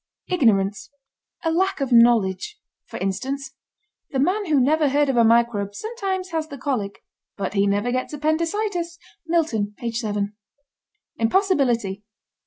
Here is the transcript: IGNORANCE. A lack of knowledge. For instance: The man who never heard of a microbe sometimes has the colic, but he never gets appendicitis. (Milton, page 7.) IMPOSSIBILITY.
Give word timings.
IGNORANCE. 0.31 0.89
A 1.43 1.51
lack 1.51 1.79
of 1.79 1.91
knowledge. 1.91 2.57
For 2.87 2.97
instance: 2.97 3.53
The 4.09 4.17
man 4.17 4.47
who 4.47 4.59
never 4.59 4.89
heard 4.89 5.09
of 5.09 5.15
a 5.15 5.23
microbe 5.23 5.75
sometimes 5.75 6.29
has 6.31 6.47
the 6.47 6.57
colic, 6.57 7.03
but 7.37 7.53
he 7.53 7.67
never 7.67 7.91
gets 7.91 8.11
appendicitis. 8.11 8.97
(Milton, 9.27 9.75
page 9.77 9.99
7.) 9.99 10.33
IMPOSSIBILITY. 11.19 12.01